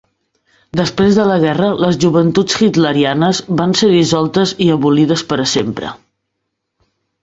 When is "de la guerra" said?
1.19-1.69